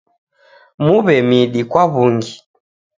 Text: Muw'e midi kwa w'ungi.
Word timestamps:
Muw'e 0.83 1.15
midi 1.29 1.61
kwa 1.71 1.83
w'ungi. 1.91 2.33